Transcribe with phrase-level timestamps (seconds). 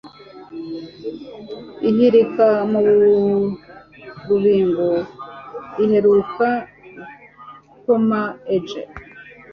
[1.89, 2.79] ihirika mu
[4.27, 4.87] rubingo
[5.83, 6.47] iheruka
[7.69, 8.19] gukoma
[8.55, 8.67] ej